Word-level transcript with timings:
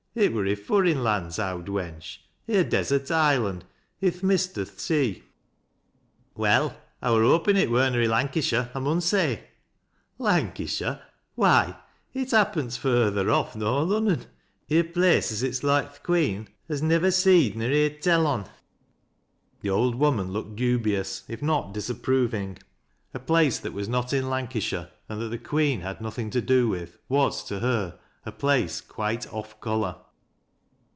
It 0.13 0.33
wur 0.33 0.45
i' 0.45 0.51
f 0.51 0.67
urriu 0.67 1.01
lauds, 1.01 1.39
owd 1.39 1.67
weiich, 1.69 2.17
i' 2.49 2.55
a 2.57 2.63
desert 2.65 3.09
island 3.11 3.63
i' 4.03 4.09
th' 4.09 4.21
midst 4.23 4.57
o' 4.57 4.65
th' 4.65 4.77
sea."" 4.77 5.23
Well, 6.35 6.75
I 7.01 7.11
wur 7.11 7.23
hopin' 7.23 7.55
it 7.55 7.71
wur 7.71 7.89
na 7.89 7.97
i' 7.97 8.07
Lancashire, 8.07 8.69
I 8.75 8.79
nSun 8.79 9.01
sayl"" 9.01 9.39
Lancashire! 10.29 11.01
Why, 11.35 11.77
it 12.13 12.31
happent 12.31 12.73
further 12.73 13.31
off 13.31 13.55
nor 13.55 13.85
Lunnon, 13.85 14.25
i' 14.69 14.75
a 14.79 14.83
pi 14.83 15.13
ice 15.15 15.31
as 15.31 15.43
it's 15.43 15.63
loike 15.63 15.93
th' 15.99 16.03
Queen 16.03 16.49
has 16.67 16.81
nivver 16.81 17.09
seed 17.11 17.55
nor 17.55 17.69
heerd 17.69 18.01
tell 18.01 18.25
cu." 18.43 18.49
The 19.61 19.69
old 19.69 19.95
woman 19.95 20.33
looked 20.33 20.57
dubious, 20.57 21.23
if 21.29 21.41
not 21.41 21.73
disapproving 21.73 22.57
t 23.13 23.19
place 23.19 23.59
that 23.59 23.71
was 23.71 23.87
net 23.87 24.11
in 24.11 24.29
Lancashire, 24.29 24.89
and 25.07 25.21
that 25.21 25.29
the 25.29 25.37
Queer 25.37 25.79
hal 25.79 25.95
nothing 26.01 26.29
to 26.31 26.41
do 26.41 26.67
with, 26.67 26.97
was, 27.07 27.45
to 27.45 27.59
her, 27.61 27.97
a 28.23 28.31
place 28.31 28.81
quite 28.81 29.21
"ofl 29.29 29.59
color." 29.59 29.95